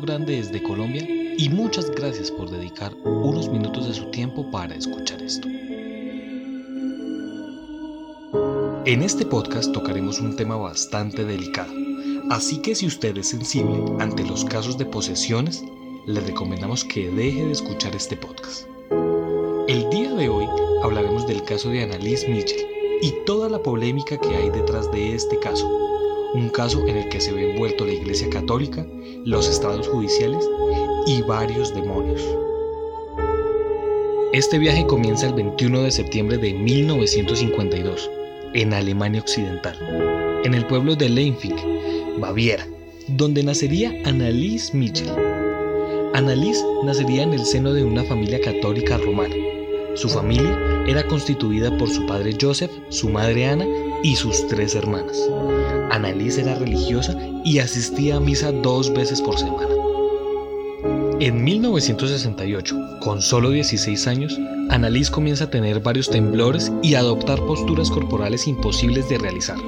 [0.00, 1.04] grande desde Colombia
[1.36, 5.48] y muchas gracias por dedicar unos minutos de su tiempo para escuchar esto.
[8.86, 11.72] En este podcast tocaremos un tema bastante delicado,
[12.30, 15.64] así que si usted es sensible ante los casos de posesiones,
[16.06, 18.66] le recomendamos que deje de escuchar este podcast.
[19.68, 20.46] El día de hoy
[20.82, 22.66] hablaremos del caso de Annalise Mitchell
[23.02, 25.89] y toda la polémica que hay detrás de este caso.
[26.32, 28.86] Un caso en el que se ve envuelto la Iglesia Católica,
[29.24, 30.48] los estados judiciales
[31.06, 32.22] y varios demonios.
[34.32, 38.08] Este viaje comienza el 21 de septiembre de 1952,
[38.54, 39.76] en Alemania Occidental,
[40.44, 41.58] en el pueblo de Leinfink,
[42.20, 42.64] Baviera,
[43.08, 45.10] donde nacería Annalise Mitchell.
[46.14, 49.34] Annalise nacería en el seno de una familia católica romana.
[49.96, 53.66] Su familia era constituida por su padre Joseph, su madre Ana
[54.02, 55.16] y sus tres hermanas.
[55.90, 59.68] Annalise era religiosa y asistía a misa dos veces por semana.
[61.20, 64.38] En 1968, con solo 16 años,
[64.70, 69.58] Annalise comienza a tener varios temblores y a adoptar posturas corporales imposibles de realizar.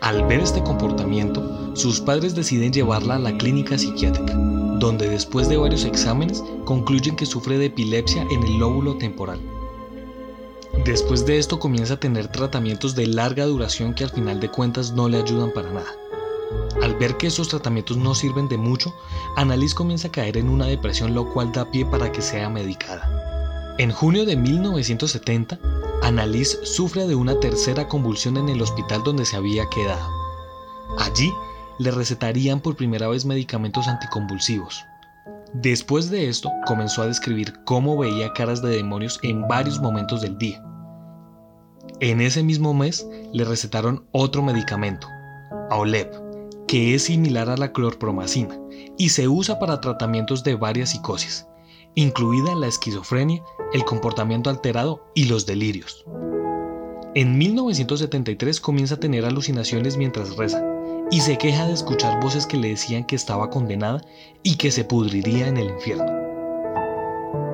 [0.00, 4.34] Al ver este comportamiento, sus padres deciden llevarla a la clínica psiquiátrica,
[4.78, 9.40] donde después de varios exámenes concluyen que sufre de epilepsia en el lóbulo temporal.
[10.82, 14.92] Después de esto comienza a tener tratamientos de larga duración que al final de cuentas
[14.92, 15.90] no le ayudan para nada.
[16.82, 18.94] Al ver que esos tratamientos no sirven de mucho,
[19.36, 23.74] Annalise comienza a caer en una depresión lo cual da pie para que sea medicada.
[23.78, 25.58] En junio de 1970,
[26.02, 30.06] Annalise sufre de una tercera convulsión en el hospital donde se había quedado.
[30.98, 31.32] Allí
[31.78, 34.84] le recetarían por primera vez medicamentos anticonvulsivos.
[35.54, 40.36] Después de esto, comenzó a describir cómo veía caras de demonios en varios momentos del
[40.36, 40.62] día.
[42.00, 45.06] En ese mismo mes le recetaron otro medicamento,
[45.70, 46.12] Aulep,
[46.66, 48.58] que es similar a la clorpromacina
[48.98, 51.46] y se usa para tratamientos de varias psicosis,
[51.94, 56.04] incluida la esquizofrenia, el comportamiento alterado y los delirios.
[57.14, 60.64] En 1973 comienza a tener alucinaciones mientras reza
[61.12, 64.02] y se queja de escuchar voces que le decían que estaba condenada
[64.42, 66.33] y que se pudriría en el infierno.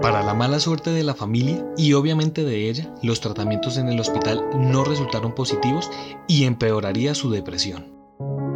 [0.02, 4.00] Para la mala suerte de la familia y obviamente de ella, los tratamientos en el
[4.00, 5.90] hospital no resultaron positivos
[6.26, 7.92] y empeoraría su depresión.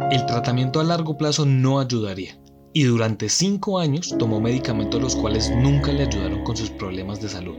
[0.09, 2.35] El tratamiento a largo plazo no ayudaría
[2.73, 7.29] y durante cinco años tomó medicamentos los cuales nunca le ayudaron con sus problemas de
[7.29, 7.55] salud.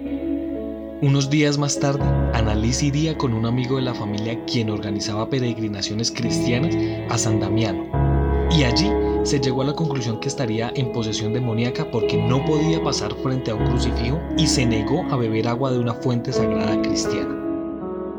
[1.01, 2.05] Unos días más tarde,
[2.35, 6.75] Annalise iría con un amigo de la familia quien organizaba peregrinaciones cristianas
[7.09, 7.87] a San Damiano,
[8.51, 8.91] y allí
[9.27, 13.51] se llegó a la conclusión que estaría en posesión demoníaca porque no podía pasar frente
[13.51, 17.35] a un crucifijo y se negó a beber agua de una fuente sagrada cristiana.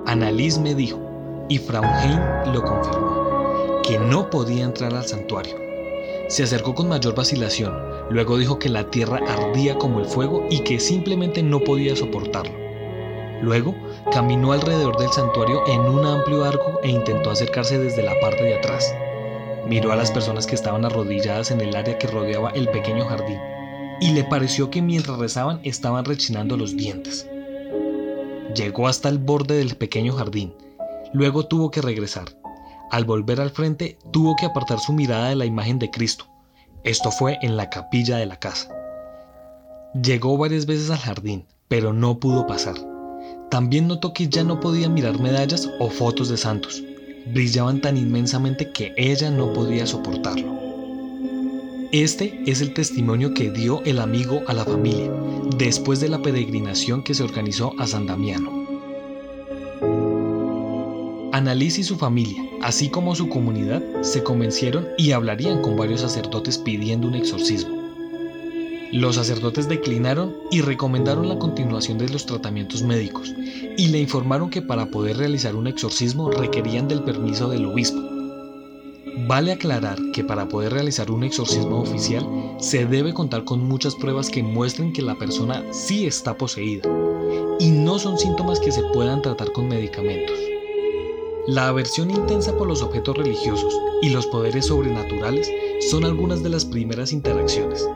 [0.06, 1.00] Annalise me dijo,
[1.48, 5.56] y Fraunheim lo confirmó, que no podía entrar al santuario.
[6.28, 7.74] Se acercó con mayor vacilación,
[8.10, 12.54] luego dijo que la tierra ardía como el fuego y que simplemente no podía soportarlo.
[13.42, 13.74] Luego,
[14.12, 18.56] caminó alrededor del santuario en un amplio arco e intentó acercarse desde la parte de
[18.56, 18.94] atrás.
[19.68, 23.40] Miró a las personas que estaban arrodilladas en el área que rodeaba el pequeño jardín
[24.00, 27.28] y le pareció que mientras rezaban estaban rechinando los dientes.
[28.56, 30.54] Llegó hasta el borde del pequeño jardín.
[31.14, 32.26] Luego tuvo que regresar.
[32.92, 36.26] Al volver al frente, tuvo que apartar su mirada de la imagen de Cristo.
[36.84, 38.70] Esto fue en la capilla de la casa.
[40.02, 42.76] Llegó varias veces al jardín, pero no pudo pasar.
[43.50, 46.84] También notó que ya no podía mirar medallas o fotos de santos.
[47.34, 50.58] Brillaban tan inmensamente que ella no podía soportarlo.
[51.92, 55.12] Este es el testimonio que dio el amigo a la familia
[55.58, 58.68] después de la peregrinación que se organizó a San Damiano.
[61.32, 66.58] Annalise y su familia, así como su comunidad, se convencieron y hablarían con varios sacerdotes
[66.58, 67.77] pidiendo un exorcismo.
[68.94, 73.34] Los sacerdotes declinaron y recomendaron la continuación de los tratamientos médicos
[73.78, 78.00] y le informaron que para poder realizar un exorcismo requerían del permiso del obispo.
[79.28, 82.26] Vale aclarar que para poder realizar un exorcismo oficial
[82.60, 86.88] se debe contar con muchas pruebas que muestren que la persona sí está poseída
[87.60, 90.38] y no son síntomas que se puedan tratar con medicamentos.
[91.46, 95.52] La aversión intensa por los objetos religiosos y los poderes sobrenaturales
[95.90, 97.88] son algunas de las primeras interacciones,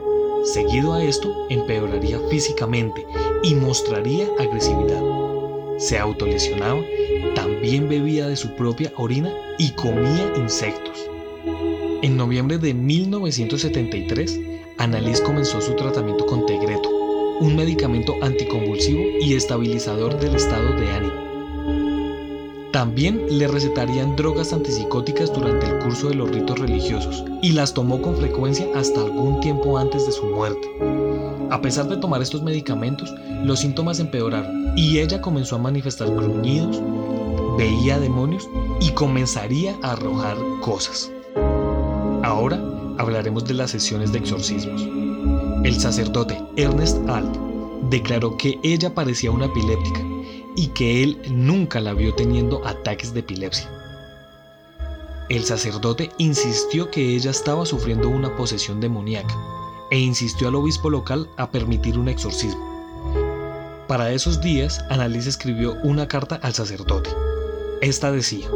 [0.43, 3.05] Seguido a esto, empeoraría físicamente
[3.43, 5.01] y mostraría agresividad.
[5.77, 6.81] Se autolesionaba,
[7.35, 10.97] también bebía de su propia orina y comía insectos.
[12.01, 14.39] En noviembre de 1973,
[14.79, 16.89] Annalise comenzó su tratamiento con Tegreto,
[17.39, 21.30] un medicamento anticonvulsivo y estabilizador del estado de ánimo.
[22.81, 28.01] También le recetarían drogas antipsicóticas durante el curso de los ritos religiosos y las tomó
[28.01, 30.67] con frecuencia hasta algún tiempo antes de su muerte.
[31.51, 33.13] A pesar de tomar estos medicamentos,
[33.43, 36.81] los síntomas empeoraron y ella comenzó a manifestar gruñidos,
[37.55, 38.49] veía demonios
[38.79, 41.11] y comenzaría a arrojar cosas.
[42.23, 42.59] Ahora
[42.97, 44.81] hablaremos de las sesiones de exorcismos.
[45.63, 47.37] El sacerdote Ernest Alt
[47.91, 50.01] declaró que ella parecía una epiléptica
[50.55, 53.69] y que él nunca la vio teniendo ataques de epilepsia.
[55.29, 59.33] El sacerdote insistió que ella estaba sufriendo una posesión demoníaca
[59.89, 62.71] e insistió al obispo local a permitir un exorcismo.
[63.87, 67.09] Para esos días, Annalise escribió una carta al sacerdote.
[67.81, 68.49] Esta decía,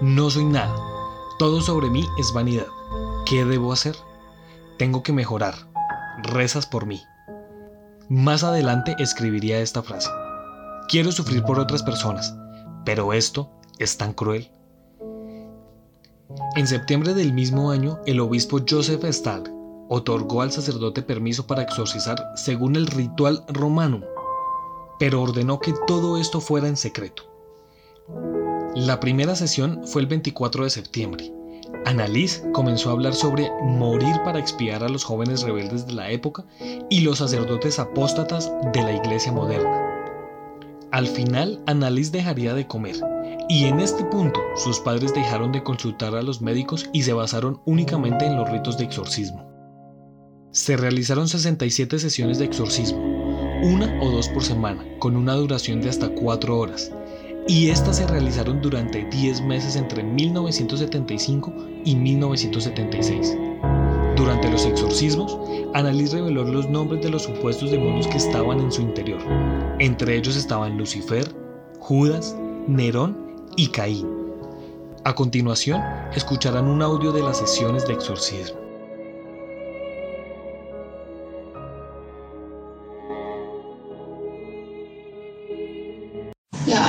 [0.00, 0.74] No soy nada,
[1.38, 2.66] todo sobre mí es vanidad.
[3.26, 3.96] ¿Qué debo hacer?
[4.78, 5.54] Tengo que mejorar.
[6.22, 7.02] Rezas por mí.
[8.08, 10.10] Más adelante escribiría esta frase.
[10.90, 12.36] Quiero sufrir por otras personas,
[12.84, 13.48] pero esto
[13.78, 14.50] es tan cruel.
[16.56, 19.44] En septiembre del mismo año, el obispo Joseph Stahl
[19.88, 24.00] otorgó al sacerdote permiso para exorcizar según el ritual romano,
[24.98, 27.22] pero ordenó que todo esto fuera en secreto.
[28.74, 31.32] La primera sesión fue el 24 de septiembre.
[31.86, 36.44] Annalise comenzó a hablar sobre morir para expiar a los jóvenes rebeldes de la época
[36.90, 39.89] y los sacerdotes apóstatas de la iglesia moderna.
[40.92, 42.96] Al final, Annalise dejaría de comer,
[43.48, 47.60] y en este punto sus padres dejaron de consultar a los médicos y se basaron
[47.64, 49.48] únicamente en los ritos de exorcismo.
[50.50, 52.98] Se realizaron 67 sesiones de exorcismo,
[53.62, 56.90] una o dos por semana, con una duración de hasta 4 horas,
[57.46, 61.54] y estas se realizaron durante 10 meses entre 1975
[61.84, 63.36] y 1976.
[64.16, 65.38] Durante los exorcismos,
[65.72, 69.20] Annalise reveló los nombres de los supuestos demonios que estaban en su interior.
[69.78, 71.32] Entre ellos estaban Lucifer,
[71.78, 72.36] Judas,
[72.66, 73.16] Nerón
[73.56, 74.08] y Caín.
[75.04, 75.80] A continuación,
[76.12, 78.58] escucharán un audio de las sesiones de exorcismo.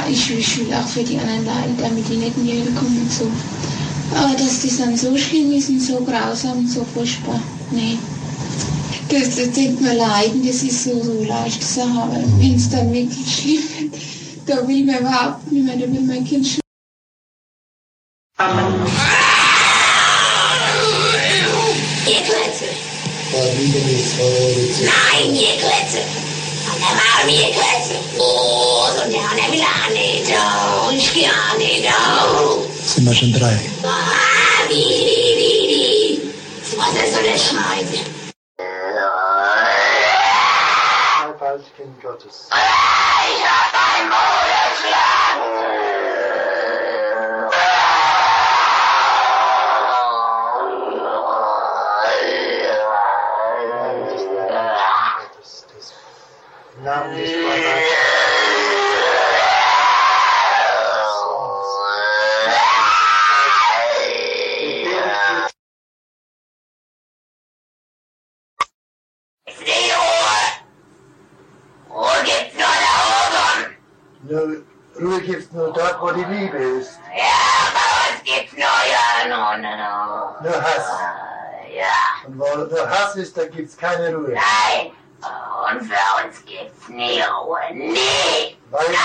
[0.10, 0.98] Ich, will auch.
[4.13, 4.38] Aber
[4.98, 7.39] so schlimm so grausam so furchtbar.
[9.12, 12.94] Das, das denkt man leiden, das ist so, so leicht Sache, aber wenn es dann
[12.94, 14.02] wirklich schlimm wird,
[14.46, 16.62] da will man überhaupt nicht mehr, da will mein Kind schon.
[22.08, 22.66] Ihr Klötze.
[23.34, 26.00] Nein, Nein, ihr Klötze.
[26.72, 27.96] Und der Maul, ihr Klötze.
[28.18, 30.31] Oh, so der der will auch nicht.
[30.31, 31.84] Oh, ich geh auch nicht.
[31.86, 32.66] Oh.
[32.86, 33.60] sind wir schon drei.
[33.84, 36.22] Ah, wie, wie, wie, wie.
[36.78, 38.11] Was ist so der Scheiß?
[42.22, 42.71] todos.
[75.01, 77.00] Ruhe gibt's nur dort, wo die Liebe ist.
[77.15, 77.24] Ja,
[77.74, 80.50] bei uns gibt's nur, ja, no, no, no.
[80.50, 80.88] Nur Hass.
[81.74, 84.34] Ja, Und wo nur Hass ist, da gibt's keine Ruhe.
[84.34, 84.91] nein.
[85.72, 87.60] Und für uns gibt's nie Ruhe.
[87.74, 88.58] Nie.
[88.72, 89.00] Weil Na,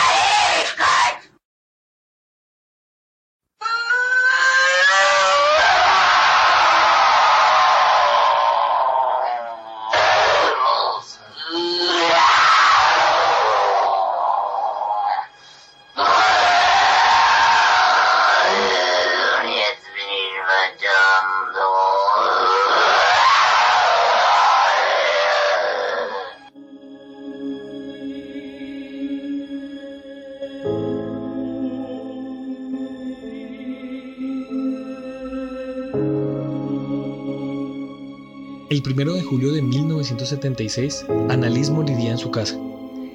[38.86, 42.56] 1 de julio de 1976, Annalise moriría en su casa.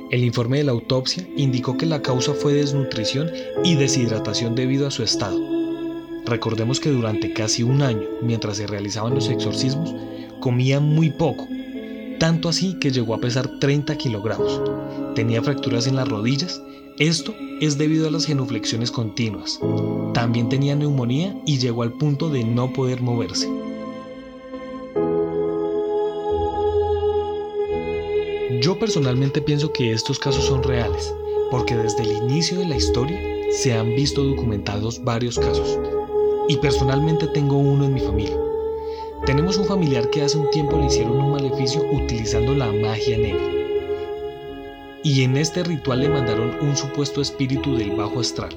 [0.09, 3.31] El informe de la autopsia indicó que la causa fue desnutrición
[3.63, 5.39] y deshidratación debido a su estado.
[6.25, 9.95] Recordemos que durante casi un año, mientras se realizaban los exorcismos,
[10.41, 11.47] comía muy poco,
[12.19, 14.61] tanto así que llegó a pesar 30 kilogramos.
[15.15, 16.61] Tenía fracturas en las rodillas,
[16.99, 19.57] esto es debido a las genuflexiones continuas.
[20.13, 23.60] También tenía neumonía y llegó al punto de no poder moverse.
[28.61, 31.15] Yo personalmente pienso que estos casos son reales,
[31.49, 35.79] porque desde el inicio de la historia se han visto documentados varios casos.
[36.47, 38.37] Y personalmente tengo uno en mi familia.
[39.25, 43.49] Tenemos un familiar que hace un tiempo le hicieron un maleficio utilizando la magia negra.
[45.03, 48.55] Y en este ritual le mandaron un supuesto espíritu del bajo astral.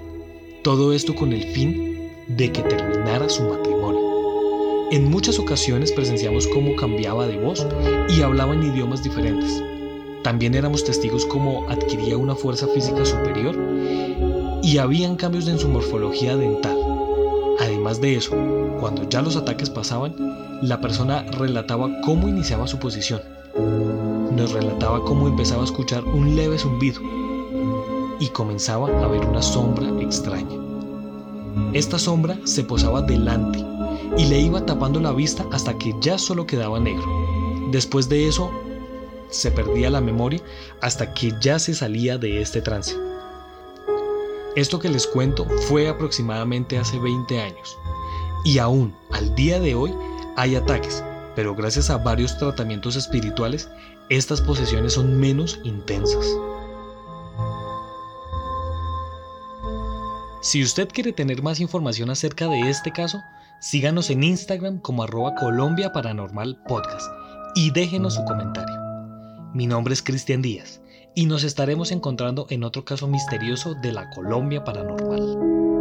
[0.62, 4.90] Todo esto con el fin de que terminara su matrimonio.
[4.90, 7.66] En muchas ocasiones presenciamos cómo cambiaba de voz
[8.10, 9.62] y hablaba en idiomas diferentes.
[10.24, 13.54] También éramos testigos cómo adquiría una fuerza física superior
[14.62, 16.78] y habían cambios en su morfología dental.
[17.60, 18.34] Además de eso,
[18.80, 20.14] cuando ya los ataques pasaban,
[20.62, 23.20] la persona relataba cómo iniciaba su posición.
[24.34, 27.02] Nos relataba cómo empezaba a escuchar un leve zumbido
[28.18, 30.56] y comenzaba a ver una sombra extraña.
[31.74, 33.62] Esta sombra se posaba delante
[34.16, 37.04] y le iba tapando la vista hasta que ya solo quedaba negro.
[37.70, 38.50] Después de eso,
[39.34, 40.40] se perdía la memoria
[40.80, 42.96] hasta que ya se salía de este trance.
[44.56, 47.76] Esto que les cuento fue aproximadamente hace 20 años
[48.44, 49.92] y aún al día de hoy
[50.36, 51.02] hay ataques,
[51.34, 53.68] pero gracias a varios tratamientos espirituales,
[54.10, 56.26] estas posesiones son menos intensas.
[60.40, 63.22] Si usted quiere tener más información acerca de este caso,
[63.60, 67.06] síganos en Instagram como arroba Colombia Paranormal Podcast
[67.54, 68.83] y déjenos su comentario.
[69.54, 70.80] Mi nombre es Cristian Díaz
[71.14, 75.73] y nos estaremos encontrando en otro caso misterioso de la Colombia Paranormal.